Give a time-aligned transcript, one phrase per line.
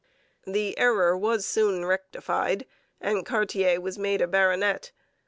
[0.55, 2.65] 'The error was soon rectified
[2.99, 4.91] and Cartier was made a baronet.